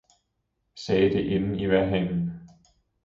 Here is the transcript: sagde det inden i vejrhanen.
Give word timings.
sagde 0.75 1.09
det 1.09 1.19
inden 1.25 1.59
i 1.59 1.65
vejrhanen. 1.65 2.49